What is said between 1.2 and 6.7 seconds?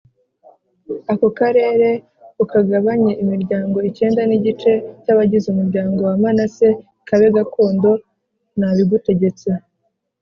karere ukagabanye imiryango icyenda n’igice cy’abagize umuryango wa Manase